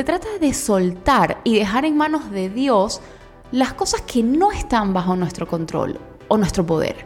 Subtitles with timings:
[0.00, 3.02] Se trata de soltar y dejar en manos de Dios
[3.52, 7.04] las cosas que no están bajo nuestro control o nuestro poder.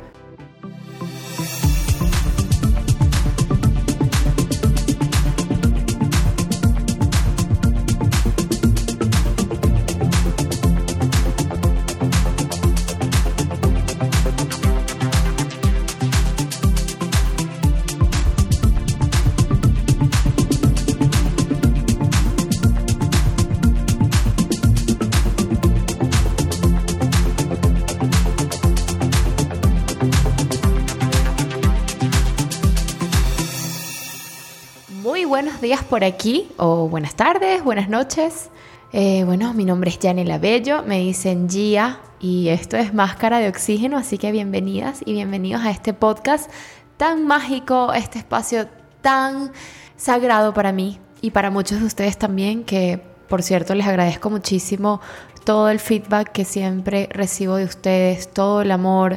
[35.64, 38.50] Días por aquí, o buenas tardes, buenas noches.
[38.92, 43.48] Eh, bueno, mi nombre es Janela Bello, me dicen Gia y esto es Máscara de
[43.48, 46.50] Oxígeno, así que bienvenidas y bienvenidos a este podcast
[46.98, 48.68] tan mágico, este espacio
[49.00, 49.52] tan
[49.96, 55.00] sagrado para mí y para muchos de ustedes también, que por cierto les agradezco muchísimo
[55.46, 59.16] todo el feedback que siempre recibo de ustedes, todo el amor,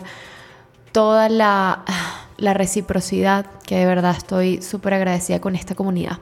[0.98, 1.84] toda la
[2.40, 6.18] reciprocidad, que de verdad estoy súper agradecida con esta comunidad.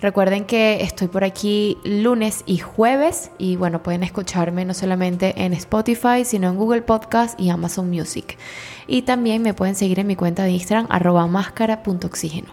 [0.00, 5.52] Recuerden que estoy por aquí lunes y jueves y bueno, pueden escucharme no solamente en
[5.52, 8.36] Spotify, sino en Google Podcast y Amazon Music.
[8.88, 12.48] Y también me pueden seguir en mi cuenta de Instagram arroba máscara.oxígeno.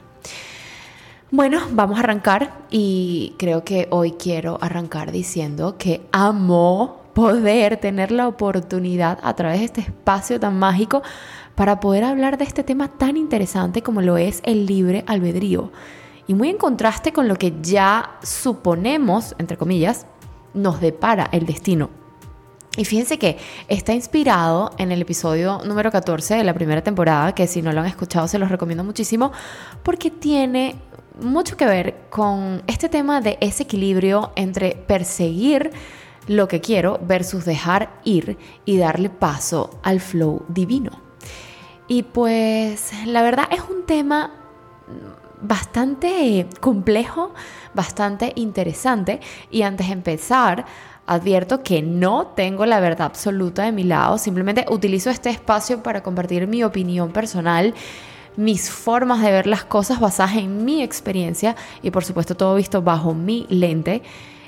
[1.31, 8.11] Bueno, vamos a arrancar y creo que hoy quiero arrancar diciendo que amo poder tener
[8.11, 11.02] la oportunidad a través de este espacio tan mágico
[11.58, 15.72] para poder hablar de este tema tan interesante como lo es el libre albedrío.
[16.27, 20.05] Y muy en contraste con lo que ya suponemos, entre comillas,
[20.53, 21.89] nos depara el destino.
[22.78, 27.47] Y fíjense que está inspirado en el episodio número 14 de la primera temporada, que
[27.47, 29.31] si no lo han escuchado se los recomiendo muchísimo,
[29.81, 30.75] porque tiene
[31.19, 35.72] mucho que ver con este tema de ese equilibrio entre perseguir
[36.28, 41.06] lo que quiero versus dejar ir y darle paso al flow divino.
[41.88, 44.31] Y pues la verdad es un tema
[45.41, 47.34] bastante complejo,
[47.73, 49.19] bastante interesante.
[49.51, 50.66] Y antes de empezar,
[51.06, 56.03] advierto que no tengo la verdad absoluta de mi lado, simplemente utilizo este espacio para
[56.03, 57.73] compartir mi opinión personal
[58.38, 62.81] mis formas de ver las cosas basadas en mi experiencia y por supuesto todo visto
[62.81, 64.03] bajo mi lente.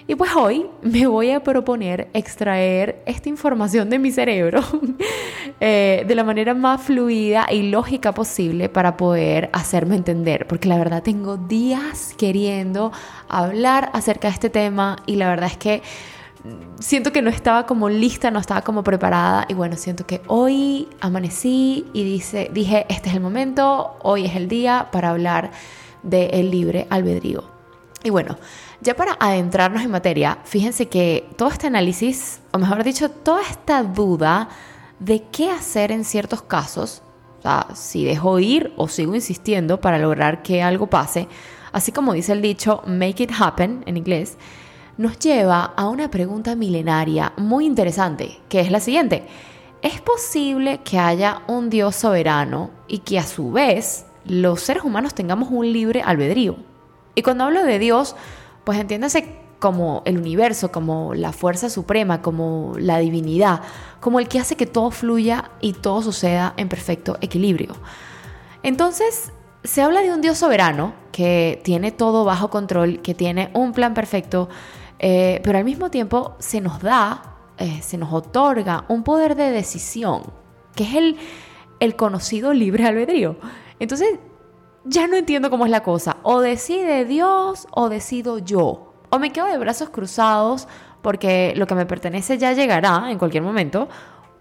[0.10, 4.64] Y pues hoy me voy a proponer extraer esta información de mi cerebro
[5.60, 10.80] eh, de la manera más fluida y lógica posible para poder hacerme entender, porque la
[10.80, 12.92] verdad tengo días queriendo
[13.28, 15.84] hablar acerca de este tema y la verdad es que
[16.80, 20.88] siento que no estaba como lista, no estaba como preparada y bueno, siento que hoy
[21.02, 25.52] amanecí y dice, dije, este es el momento, hoy es el día para hablar
[26.02, 27.60] del libre albedrío.
[28.04, 28.38] Y bueno,
[28.82, 33.84] ya para adentrarnos en materia, fíjense que todo este análisis, o mejor dicho, toda esta
[33.84, 34.50] duda
[35.00, 37.02] de qué hacer en ciertos casos,
[37.40, 41.28] o sea, si dejo ir o sigo insistiendo para lograr que algo pase,
[41.72, 44.38] así como dice el dicho make it happen en inglés,
[44.98, 49.28] nos lleva a una pregunta milenaria muy interesante, que es la siguiente.
[49.82, 55.14] ¿Es posible que haya un Dios soberano y que a su vez los seres humanos
[55.14, 56.58] tengamos un libre albedrío?
[57.16, 58.18] Y cuando hablo de Dios,
[58.70, 59.26] pues entiéndase
[59.58, 63.62] como el universo, como la fuerza suprema, como la divinidad,
[64.00, 67.74] como el que hace que todo fluya y todo suceda en perfecto equilibrio.
[68.62, 69.32] Entonces,
[69.64, 73.96] se habla de un Dios soberano que tiene todo bajo control, que tiene un plan
[73.96, 74.50] perfecto,
[75.00, 79.50] eh, pero al mismo tiempo se nos da, eh, se nos otorga un poder de
[79.50, 80.32] decisión,
[80.76, 81.18] que es el,
[81.80, 83.36] el conocido libre albedrío.
[83.80, 84.20] Entonces,
[84.84, 86.18] ya no entiendo cómo es la cosa.
[86.24, 88.94] O decide Dios o decido yo.
[89.10, 90.68] O me quedo de brazos cruzados
[91.02, 93.90] porque lo que me pertenece ya llegará en cualquier momento.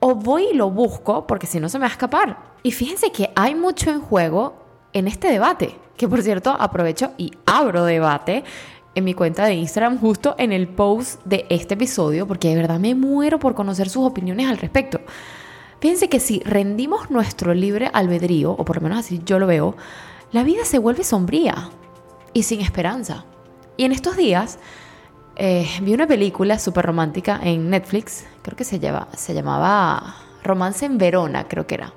[0.01, 2.39] O voy y lo busco porque si no se me va a escapar.
[2.63, 4.55] Y fíjense que hay mucho en juego
[4.93, 5.77] en este debate.
[5.97, 8.45] Que por cierto aprovecho y abro debate
[8.95, 12.79] en mi cuenta de Instagram justo en el post de este episodio porque de verdad
[12.79, 15.01] me muero por conocer sus opiniones al respecto.
[15.81, 19.77] Fíjense que si rendimos nuestro libre albedrío, o por lo menos así yo lo veo,
[20.33, 21.71] la vida se vuelve sombría
[22.33, 23.25] y sin esperanza.
[23.77, 24.59] Y en estos días
[25.37, 28.81] eh, vi una película súper romántica en Netflix, creo que se,
[29.17, 31.93] se llamaba Romance en Verona, creo que era,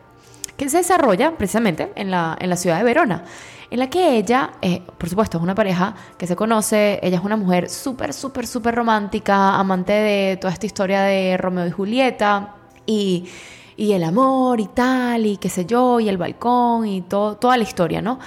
[0.57, 3.25] que se desarrolla precisamente en la, en la ciudad de Verona,
[3.72, 7.24] en la que ella, eh, por supuesto, es una pareja que se conoce, ella es
[7.24, 12.56] una mujer súper, súper, súper romántica, amante de toda esta historia de Romeo y Julieta,
[12.86, 13.28] y
[13.81, 17.57] y el amor y tal, y qué sé yo, y el balcón y todo, toda
[17.57, 18.19] la historia, ¿no?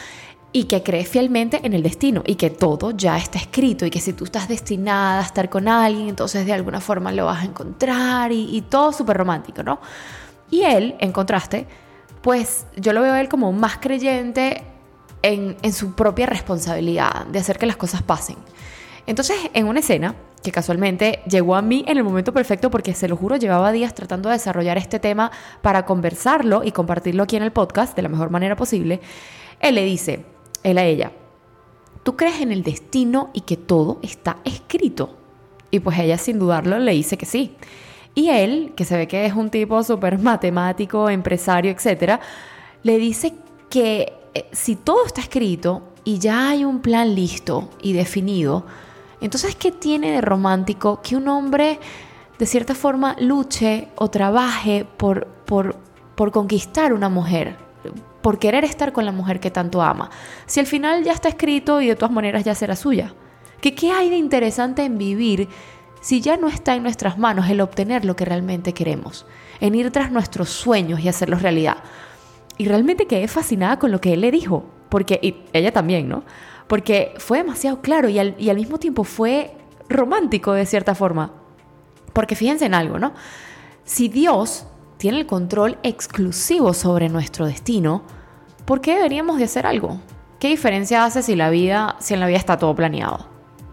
[0.51, 4.01] y que cree fielmente en el destino y que todo ya está escrito y que
[4.01, 7.45] si tú estás destinada a estar con alguien, entonces de alguna forma lo vas a
[7.45, 9.81] encontrar y, todo súper romántico, ¿no?
[10.51, 11.67] Y él, en contraste,
[12.23, 14.63] pues yo lo veo a él como más creyente
[15.23, 18.37] en, en su propia responsabilidad de hacer que las cosas pasen.
[19.07, 23.09] Entonces, en una escena que casualmente llegó a mí en el momento perfecto porque se
[23.09, 25.31] lo juro, llevaba días tratando de desarrollar este tema
[25.63, 29.01] para conversarlo y compartirlo aquí en el podcast de la mejor manera posible,
[29.61, 30.25] él le dice,
[30.63, 31.13] él a ella,
[32.03, 35.17] ¿tú crees en el destino y que todo está escrito?
[35.71, 37.57] Y pues ella sin dudarlo le dice que sí.
[38.15, 42.21] Y él, que se ve que es un tipo súper matemático, empresario, etc.,
[42.83, 43.35] le dice
[43.71, 48.67] que eh, si todo está escrito y ya hay un plan listo y definido,
[49.25, 51.79] entonces, ¿qué tiene de romántico que un hombre
[52.39, 55.77] de cierta forma luche o trabaje por, por,
[56.15, 57.57] por conquistar una mujer?
[58.25, 60.09] por querer estar con la mujer que tanto ama.
[60.47, 63.13] Si al final ya está escrito y de todas maneras ya será suya.
[63.61, 65.47] ¿Qué, ¿Qué hay de interesante en vivir
[66.01, 69.27] si ya no está en nuestras manos el obtener lo que realmente queremos?
[69.61, 71.77] En ir tras nuestros sueños y hacerlos realidad.
[72.57, 76.25] Y realmente quedé fascinada con lo que él le dijo, porque ella también, ¿no?
[76.67, 79.57] Porque fue demasiado claro y al, y al mismo tiempo fue
[79.89, 81.33] romántico de cierta forma.
[82.13, 83.13] Porque fíjense en algo, ¿no?
[83.85, 84.67] Si Dios
[84.97, 88.03] tiene el control exclusivo sobre nuestro destino,
[88.65, 90.01] ¿por qué deberíamos de hacer algo?
[90.39, 93.27] ¿Qué diferencia hace si la vida, si en la vida está todo planeado?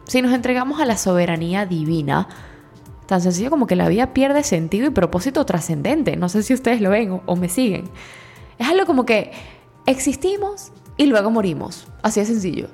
[0.05, 2.27] Si nos entregamos a la soberanía divina,
[3.05, 6.17] tan sencillo como que la vida pierde sentido y propósito trascendente.
[6.17, 7.89] No sé si ustedes lo ven o, o me siguen.
[8.57, 9.31] Es algo como que
[9.85, 11.87] existimos y luego morimos.
[12.01, 12.67] Así de sencillo.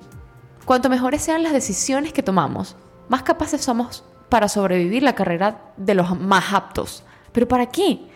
[0.65, 2.75] Cuanto mejores sean las decisiones que tomamos,
[3.09, 7.03] más capaces somos para sobrevivir la carrera de los más aptos.
[7.31, 8.07] ¿Pero para qué?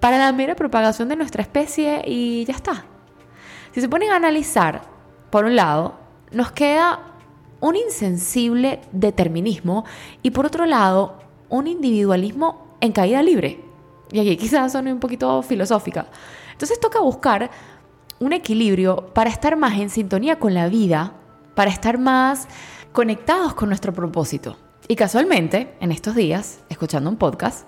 [0.00, 2.84] para la mera propagación de nuestra especie y ya está.
[3.72, 4.82] Si se ponen a analizar,
[5.28, 5.94] por un lado,
[6.32, 7.00] nos queda
[7.60, 9.84] un insensible determinismo
[10.22, 11.18] y por otro lado,
[11.50, 13.62] un individualismo en caída libre.
[14.10, 16.06] Y aquí quizás son un poquito filosófica.
[16.52, 17.50] Entonces toca buscar
[18.20, 21.14] un equilibrio para estar más en sintonía con la vida,
[21.54, 22.46] para estar más
[22.92, 24.56] conectados con nuestro propósito.
[24.88, 27.66] Y casualmente, en estos días, escuchando un podcast,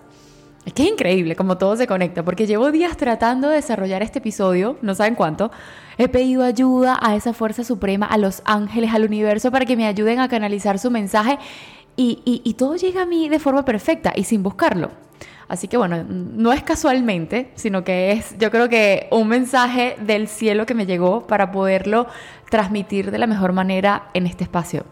[0.65, 4.19] es que es increíble como todo se conecta, porque llevo días tratando de desarrollar este
[4.19, 5.51] episodio, no saben cuánto.
[5.99, 9.87] He pedido ayuda a esa fuerza suprema, a los ángeles, al universo, para que me
[9.87, 11.39] ayuden a canalizar su mensaje
[11.97, 14.91] y, todo llega a mí de forma perfecta y sin buscarlo.
[15.49, 20.29] Así que bueno, no es casualmente, sino que es yo creo que un mensaje del
[20.29, 22.07] cielo que me llegó para poderlo
[22.51, 24.85] transmitir de la mejor manera en este espacio.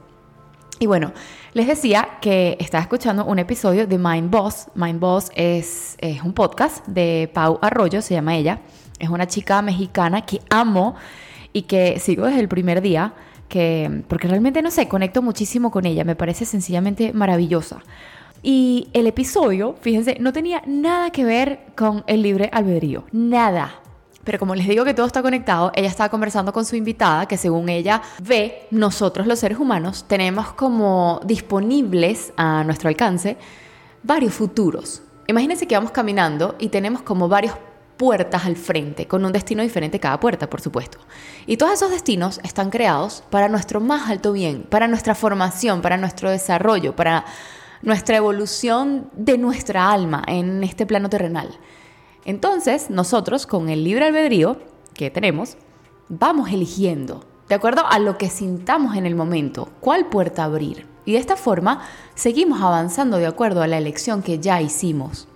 [0.79, 1.12] Y bueno,
[1.52, 4.69] les decía que estaba escuchando un episodio de Mind Boss.
[4.75, 8.61] Mind Boss es, es, un podcast de Pau Arroyo, se llama ella.
[8.99, 10.94] Es una chica mexicana que amo
[11.53, 13.12] y que sigo desde el primer día,
[13.49, 17.82] que, porque realmente no sé, conecto muchísimo con ella, me parece sencillamente maravillosa.
[18.42, 23.81] Y el episodio, fíjense, no tenía nada que ver con el libre albedrío, nada.
[24.25, 27.37] Pero como les digo que todo está conectado, ella estaba conversando con su invitada que
[27.37, 33.37] según ella ve, nosotros los seres humanos tenemos como disponibles a nuestro alcance
[34.02, 35.02] varios futuros.
[35.26, 37.54] Imagínense que vamos caminando y tenemos como varias
[37.96, 40.98] puertas al frente, con un destino diferente cada puerta, por supuesto.
[41.46, 45.98] Y todos esos destinos están creados para nuestro más alto bien, para nuestra formación, para
[45.98, 47.26] nuestro desarrollo, para
[47.82, 51.58] nuestra evolución de nuestra alma en este plano terrenal.
[52.25, 54.58] Entonces, nosotros con el libre albedrío
[54.94, 55.56] que tenemos,
[56.08, 60.87] vamos eligiendo, de acuerdo a lo que sintamos en el momento, cuál puerta abrir.
[61.05, 61.81] Y de esta forma
[62.15, 65.27] seguimos avanzando de acuerdo a la elección que ya hicimos.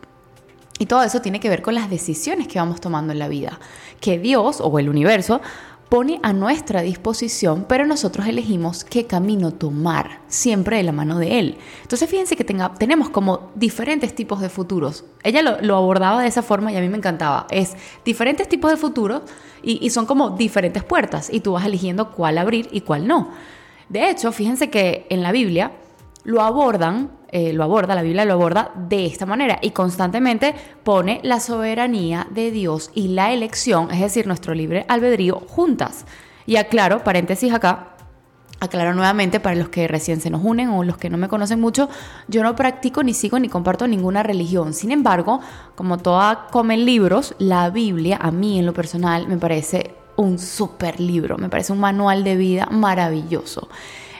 [0.78, 3.58] Y todo eso tiene que ver con las decisiones que vamos tomando en la vida,
[4.00, 5.40] que Dios o el universo
[5.88, 11.38] pone a nuestra disposición, pero nosotros elegimos qué camino tomar, siempre de la mano de
[11.38, 11.58] Él.
[11.82, 15.04] Entonces fíjense que tenemos como diferentes tipos de futuros.
[15.22, 17.46] Ella lo, abordaba de esa forma y a mí me encantaba.
[17.50, 17.74] Es
[18.04, 19.22] diferentes tipos de futuros
[19.62, 23.30] y, y son como diferentes puertas y tú vas eligiendo cuál abrir y cuál no.
[23.88, 25.72] De hecho, fíjense que en la Biblia
[26.24, 31.18] lo abordan eh, lo aborda, la Biblia lo aborda de esta manera y constantemente pone
[31.24, 36.06] la soberanía de Dios y la elección, es decir, nuestro libre albedrío, juntas.
[36.46, 37.96] Y aclaro, paréntesis acá,
[38.60, 41.60] Aclaro nuevamente para los que recién se nos unen o los que no me conocen
[41.60, 41.88] mucho,
[42.28, 44.72] yo no practico ni sigo ni comparto ninguna religión.
[44.72, 45.40] Sin embargo,
[45.74, 51.00] como toda comen libros, la Biblia a mí en lo personal me parece un súper
[51.00, 53.68] libro, me parece un manual de vida maravilloso.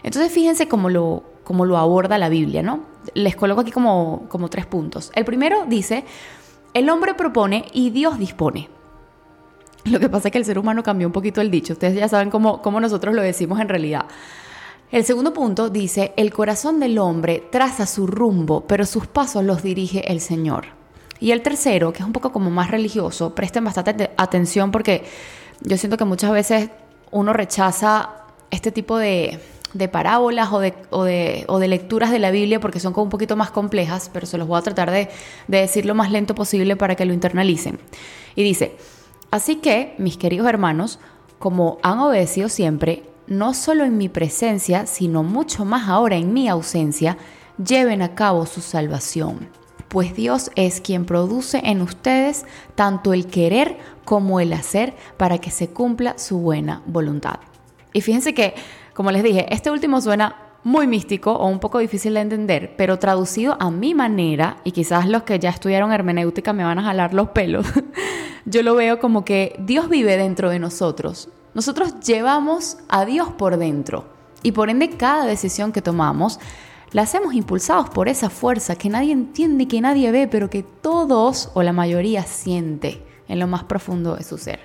[0.02, 2.94] Entonces fíjense cómo lo, cómo lo aborda la Biblia, ¿no?
[3.12, 5.12] les coloco aquí como, como tres puntos.
[5.14, 6.04] El primero dice,
[6.72, 8.68] el hombre propone y Dios dispone.
[9.84, 11.74] Lo que pasa es que el ser humano cambió un poquito el dicho.
[11.74, 14.06] Ustedes ya saben cómo, cómo nosotros lo decimos en realidad.
[14.90, 19.62] El segundo punto dice, el corazón del hombre traza su rumbo, pero sus pasos los
[19.62, 20.66] dirige el Señor.
[21.20, 25.04] Y el tercero, que es un poco como más religioso, presten bastante atención porque
[25.60, 26.70] yo siento que muchas veces
[27.10, 28.10] uno rechaza
[28.50, 29.40] este tipo de,
[29.90, 31.04] parábolas o de, o,
[31.58, 34.46] de, lecturas de la Biblia porque son como un poquito más complejas, pero se los
[34.48, 35.08] voy a tratar de,
[35.48, 37.78] de decir lo más lento posible para que lo internalicen.
[38.34, 38.76] Y dice,
[39.30, 40.98] así que, mis queridos hermanos,
[41.38, 46.48] como han obedecido siempre, no solo en mi presencia, sino mucho más ahora en mi
[46.48, 47.16] ausencia,
[47.58, 49.48] lleven a cabo su salvación
[49.94, 55.52] pues Dios es quien produce en ustedes tanto el querer como el hacer para que
[55.52, 57.38] se cumpla su buena voluntad.
[57.92, 58.54] Y fíjense que,
[58.94, 62.98] como les dije, este último suena muy místico o un poco difícil de entender, pero
[62.98, 67.12] traducido a mi manera, y quizás los que ya estudiaron hermenéutica me van a jalar
[67.12, 67.66] los pelos,
[68.46, 71.28] yo lo veo como que Dios vive dentro de nosotros.
[71.52, 74.06] Nosotros llevamos a Dios por dentro
[74.42, 76.40] y por ende cada decisión que tomamos
[76.92, 81.50] la hacemos impulsados por esa fuerza que nadie entiende, que nadie ve, pero que todos
[81.54, 84.60] o la mayoría siente en lo más profundo de su ser.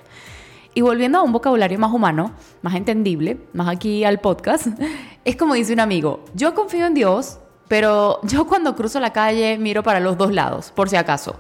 [0.74, 4.68] Y volviendo a un vocabulario más humano, más entendible, más aquí al podcast,
[5.26, 9.58] es como dice un amigo, yo confío en Dios, pero yo cuando cruzo la calle
[9.58, 11.36] miro para los dos lados, por si acaso.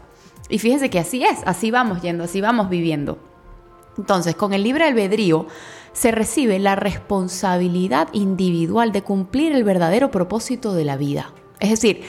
[0.50, 3.20] Y fíjense que así es, así vamos yendo, así vamos viviendo.
[3.98, 5.48] Entonces, con el libre albedrío,
[5.94, 11.34] se recibe la responsabilidad individual de cumplir el verdadero propósito de la vida.
[11.60, 12.04] Es decir,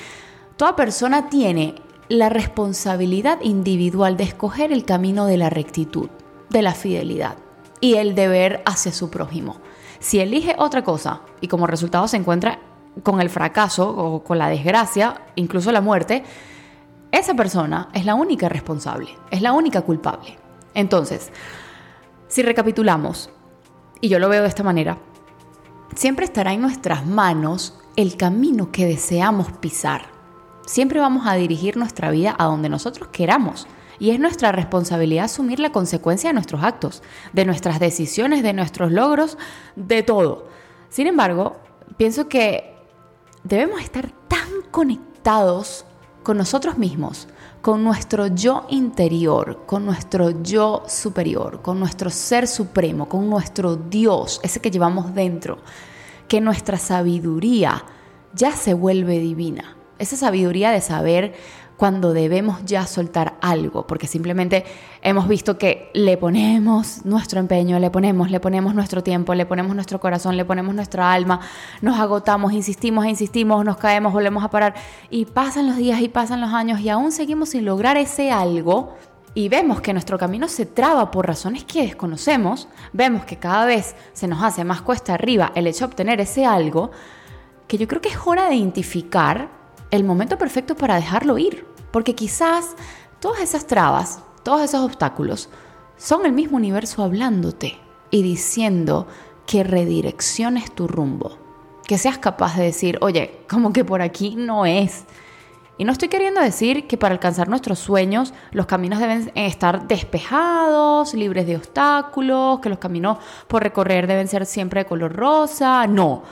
[0.56, 1.74] toda persona tiene
[2.08, 6.08] la responsabilidad individual de escoger el camino de la rectitud,
[6.50, 7.36] de la fidelidad
[7.80, 9.56] y el deber hacia su prójimo.
[9.98, 12.58] Si elige otra cosa y como resultado se encuentra
[13.02, 16.24] con el fracaso o con la desgracia, incluso la muerte,
[17.12, 20.38] esa persona es la única responsable, es la única culpable.
[20.74, 21.30] Entonces,
[22.28, 23.30] si recapitulamos,
[24.00, 24.98] y yo lo veo de esta manera,
[25.94, 30.06] siempre estará en nuestras manos el camino que deseamos pisar.
[30.66, 33.66] Siempre vamos a dirigir nuestra vida a donde nosotros queramos.
[34.00, 37.02] Y es nuestra responsabilidad asumir la consecuencia de nuestros actos,
[37.32, 39.38] de nuestras decisiones, de nuestros logros,
[39.76, 40.48] de todo.
[40.88, 41.58] Sin embargo,
[41.96, 42.74] pienso que
[43.44, 45.84] debemos estar tan conectados
[46.24, 47.28] con nosotros mismos
[47.60, 54.40] con nuestro yo interior, con nuestro yo superior, con nuestro ser supremo, con nuestro Dios,
[54.42, 55.58] ese que llevamos dentro,
[56.26, 57.84] que nuestra sabiduría
[58.32, 59.76] ya se vuelve divina.
[60.00, 61.34] Esa sabiduría de saber
[61.76, 64.64] cuando debemos ya soltar algo, porque simplemente
[65.02, 69.74] hemos visto que le ponemos nuestro empeño, le ponemos, le ponemos nuestro tiempo, le ponemos
[69.74, 71.40] nuestro corazón, le ponemos nuestra alma,
[71.82, 74.74] nos agotamos, insistimos, insistimos, nos caemos, volvemos a parar
[75.10, 78.96] y pasan los días y pasan los años y aún seguimos sin lograr ese algo
[79.34, 83.94] y vemos que nuestro camino se traba por razones que desconocemos, vemos que cada vez
[84.14, 86.90] se nos hace más cuesta arriba el hecho de obtener ese algo,
[87.66, 89.59] que yo creo que es hora de identificar
[89.90, 91.66] el momento perfecto para dejarlo ir.
[91.90, 92.76] Porque quizás
[93.20, 95.48] todas esas trabas, todos esos obstáculos,
[95.96, 97.78] son el mismo universo hablándote
[98.10, 99.06] y diciendo
[99.46, 101.38] que redirecciones tu rumbo.
[101.86, 105.04] Que seas capaz de decir, oye, como que por aquí no es.
[105.76, 111.14] Y no estoy queriendo decir que para alcanzar nuestros sueños los caminos deben estar despejados,
[111.14, 113.18] libres de obstáculos, que los caminos
[113.48, 115.86] por recorrer deben ser siempre de color rosa.
[115.86, 116.22] No.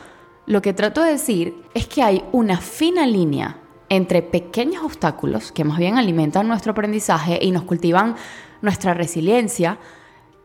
[0.48, 3.58] Lo que trato de decir es que hay una fina línea
[3.90, 8.16] entre pequeños obstáculos que más bien alimentan nuestro aprendizaje y nos cultivan
[8.62, 9.78] nuestra resiliencia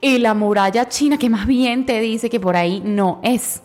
[0.01, 3.63] y la muralla china que más bien te dice que por ahí no es.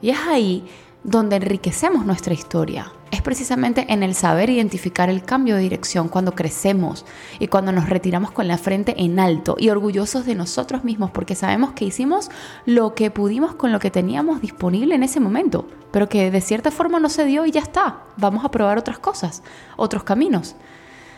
[0.00, 0.64] Y es ahí
[1.04, 2.90] donde enriquecemos nuestra historia.
[3.10, 7.04] Es precisamente en el saber identificar el cambio de dirección cuando crecemos
[7.38, 11.34] y cuando nos retiramos con la frente en alto y orgullosos de nosotros mismos porque
[11.34, 12.30] sabemos que hicimos
[12.64, 16.70] lo que pudimos con lo que teníamos disponible en ese momento, pero que de cierta
[16.70, 18.02] forma no se dio y ya está.
[18.16, 19.42] Vamos a probar otras cosas,
[19.76, 20.56] otros caminos.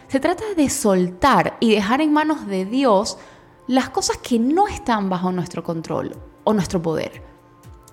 [0.08, 3.18] Se trata de soltar y dejar en manos de Dios
[3.68, 7.35] las cosas que no están bajo nuestro control o nuestro poder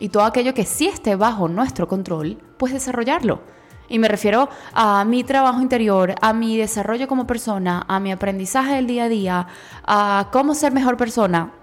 [0.04, 3.40] y todo aquello que sí esté bajo nuestro control, pues desarrollarlo.
[3.88, 8.76] Y me refiero a mi trabajo interior, a mi desarrollo como persona, a mi aprendizaje
[8.76, 9.48] del día a día,
[9.86, 11.54] a cómo ser mejor persona,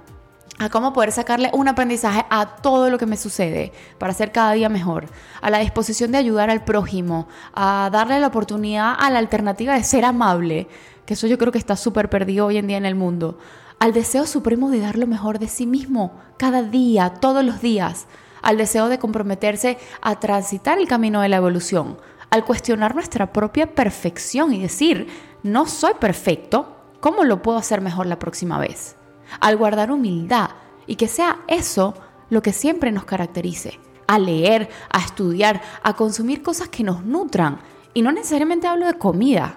[0.59, 4.53] a cómo poder sacarle un aprendizaje a todo lo que me sucede para ser cada
[4.53, 5.09] día mejor,
[5.43, 9.85] a la disposición de ayudar al prójimo, a darle la oportunidad a la alternativa de
[9.85, 10.67] ser amable,
[11.05, 13.37] que eso yo creo que está súper perdido hoy en día en el mundo,
[13.79, 18.07] al deseo supremo de dar lo mejor de sí mismo, cada día, todos los días,
[18.43, 21.99] al deseo de comprometerse a transitar el camino de la evolución,
[22.31, 25.09] al cuestionar nuestra propia perfección y decir,
[25.43, 28.97] no soy perfecto, ¿cómo lo puedo hacer mejor la próxima vez?
[29.39, 30.51] al guardar humildad
[30.87, 31.95] y que sea eso
[32.31, 37.59] lo que siempre nos caracterice, a leer, a estudiar, a consumir cosas que nos nutran.
[37.95, 39.55] Y no necesariamente hablo de comida,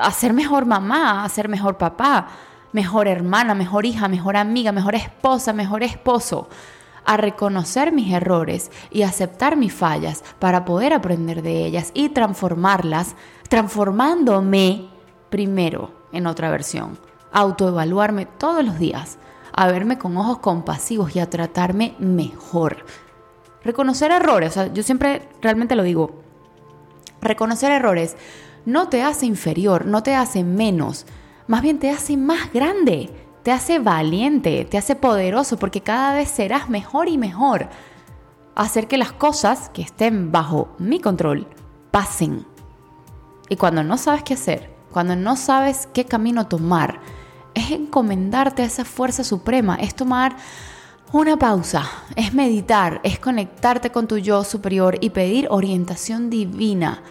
[0.00, 2.28] a ser mejor mamá, a ser mejor papá,
[2.72, 6.48] mejor hermana, mejor hija, mejor amiga, mejor esposa, mejor esposo,
[7.04, 13.16] a reconocer mis errores y aceptar mis fallas para poder aprender de ellas y transformarlas,
[13.48, 14.88] transformándome
[15.28, 16.98] primero en otra versión,
[17.32, 19.18] autoevaluarme todos los días,
[19.52, 22.84] a verme con ojos compasivos y a tratarme mejor.
[23.62, 26.22] Reconocer errores, yo siempre realmente lo digo,
[27.20, 28.16] reconocer errores
[28.64, 31.06] no te hace inferior, no te hace menos,
[31.46, 33.10] más bien te hace más grande,
[33.42, 37.68] te hace valiente, te hace poderoso, porque cada vez serás mejor y mejor.
[38.54, 41.46] Hacer que las cosas que estén bajo mi control
[41.90, 42.46] pasen.
[43.48, 47.00] Y cuando no sabes qué hacer, cuando no sabes qué camino tomar,
[47.54, 50.36] es encomendarte a esa fuerza suprema, es tomar
[51.12, 57.02] una pausa, es meditar, es conectarte con tu yo superior y pedir orientación divina.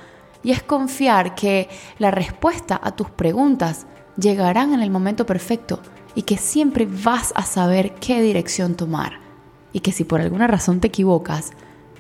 [0.43, 1.67] Y es confiar que
[1.98, 5.81] la respuesta a tus preguntas llegarán en el momento perfecto
[6.19, 9.21] y que siempre vas a saber qué dirección tomar.
[9.71, 11.51] Y que si por alguna razón te equivocas,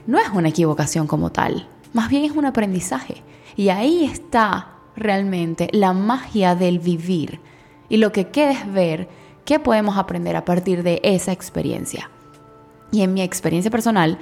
[0.07, 3.23] no es una equivocación como tal, más bien es un aprendizaje.
[3.55, 7.39] Y ahí está realmente la magia del vivir.
[7.87, 9.07] Y lo que queda es ver
[9.45, 12.09] qué podemos aprender a partir de esa experiencia.
[12.91, 14.19] Y en mi experiencia personal,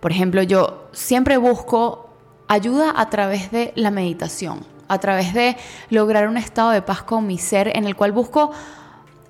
[0.00, 2.10] por ejemplo, yo siempre busco
[2.48, 5.56] ayuda a través de la meditación a través de
[5.88, 8.50] lograr un estado de paz con mi ser en el cual busco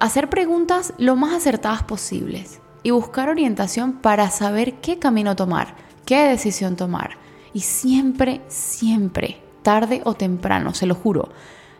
[0.00, 5.76] hacer preguntas lo más acertadas posibles y buscar orientación para saber qué camino tomar,
[6.07, 7.19] qué decisión tomar.
[7.52, 11.28] Y siempre, siempre, tarde o temprano, se lo juro,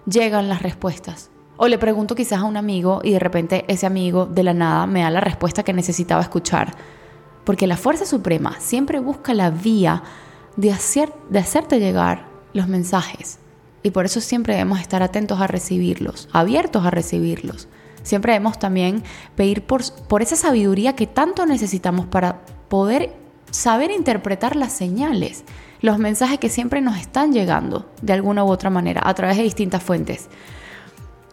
[0.07, 1.31] llegan las respuestas.
[1.57, 4.87] O le pregunto quizás a un amigo y de repente ese amigo de la nada
[4.87, 6.75] me da la respuesta que necesitaba escuchar.
[7.45, 10.03] Porque la Fuerza Suprema siempre busca la vía
[10.57, 13.39] de, hacer, de hacerte llegar los mensajes.
[13.83, 17.69] Y por eso siempre debemos estar atentos a recibirlos, abiertos a recibirlos.
[18.03, 19.03] Siempre debemos también
[19.37, 23.15] pedir por, por esa sabiduría que tanto necesitamos para poder
[23.51, 25.45] saber interpretar las señales,
[25.81, 29.43] los mensajes que siempre nos están llegando de alguna u otra manera a través de
[29.43, 30.29] distintas fuentes.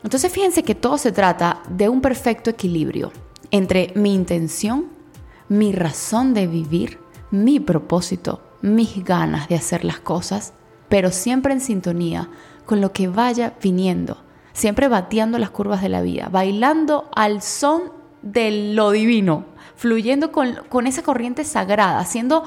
[0.03, 3.11] Entonces fíjense que todo se trata de un perfecto equilibrio
[3.51, 4.87] entre mi intención,
[5.49, 6.99] mi razón de vivir,
[7.31, 10.53] mi propósito, mis ganas de hacer las cosas
[10.89, 12.29] pero siempre en sintonía
[12.65, 14.17] con lo que vaya viniendo,
[14.57, 17.91] siempre bateando las curvas de la vida, bailando al son
[18.23, 22.43] de lo divino, fluyendo con, esa corriente sagrada, siendo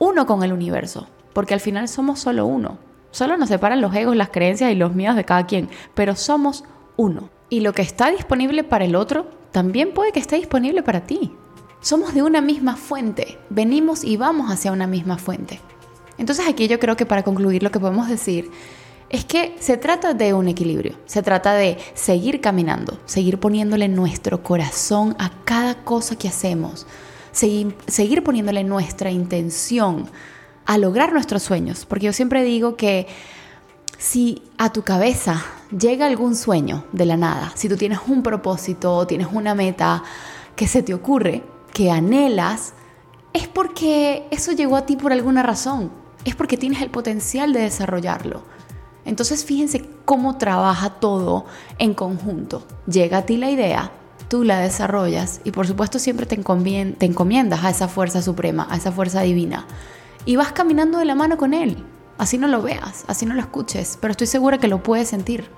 [0.00, 2.78] uno con el universo, porque al final somos solo uno.
[3.12, 6.64] Solo nos separan los egos, las creencias y los miedos de cada quien, pero somos
[6.96, 7.30] uno.
[7.48, 11.32] Y lo que está disponible para el otro, también puede que esté disponible para ti.
[11.80, 15.60] Somos de una misma fuente, venimos y vamos hacia una misma fuente.
[16.18, 18.50] Entonces aquí yo creo que para concluir lo que podemos decir
[19.12, 24.42] es que se trata de un equilibrio, se trata de seguir caminando, seguir poniéndole nuestro
[24.42, 26.86] corazón a cada cosa que hacemos,
[27.30, 30.08] seguir, poniéndole nuestra intención
[30.64, 33.06] a lograr nuestros sueños, porque yo siempre digo que
[33.98, 35.44] si a tu cabeza
[35.78, 40.02] llega algún sueño de la nada, si tú tienes un propósito, tienes una meta
[40.56, 41.42] que se te ocurre,
[41.74, 42.72] que anhelas,
[43.34, 45.90] es porque eso llegó a ti por alguna razón.
[46.24, 48.42] Es porque tienes el potencial de desarrollarlo.
[49.04, 51.46] Entonces fíjense cómo trabaja todo
[51.78, 52.62] en conjunto.
[52.86, 53.92] Llega a ti la idea,
[54.28, 58.92] tú la desarrollas y por supuesto siempre te, encomiendas a esa fuerza suprema, a esa
[58.92, 59.66] fuerza divina.
[60.24, 61.84] Y vas caminando de la mano con él.
[62.18, 65.50] Así no lo veas, así no lo escuches, pero estoy segura que lo puedes sentir.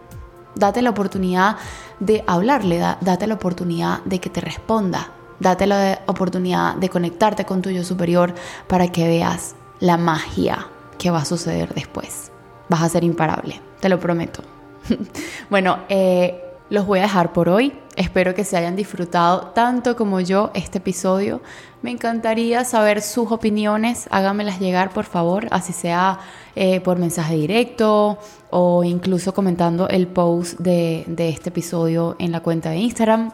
[0.54, 1.56] Date la oportunidad
[2.00, 7.60] de hablarle, date la oportunidad de que te responda, date la oportunidad de conectarte con
[7.60, 8.34] tu yo superior
[8.66, 12.30] para que veas la magia que va a suceder después.
[12.68, 14.42] Vas a ser imparable, te lo prometo.
[15.50, 17.72] bueno, eh, los voy a dejar por hoy.
[17.96, 21.40] Espero que se hayan disfrutado tanto como yo este episodio.
[21.82, 24.08] Me encantaría saber sus opiniones.
[24.10, 26.18] Háganmelas llegar, por favor, así sea
[26.56, 28.18] eh, por mensaje directo
[28.50, 33.30] o incluso comentando el post de, de este episodio en la cuenta de Instagram.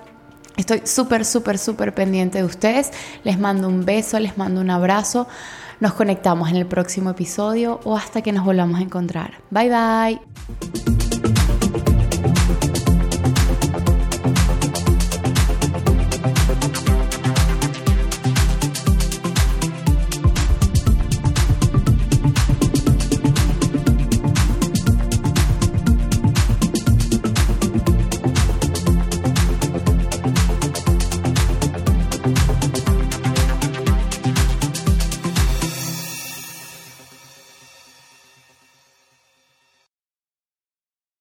[0.57, 2.91] Estoy súper, súper, súper pendiente de ustedes.
[3.25, 5.27] Les mando un beso, les mando un abrazo.
[5.81, 9.39] Nos conectamos en el próximo episodio o hasta que nos volvamos a encontrar.
[9.51, 10.80] Bye bye.